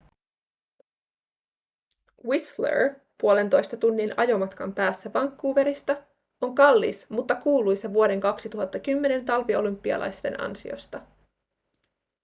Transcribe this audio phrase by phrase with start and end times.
[2.27, 6.03] whistler puolentoista tunnin ajomatkan päässä vancouverista
[6.41, 11.01] on kallis mutta kuuluisa vuoden 2010 talviolympialaisten ansiosta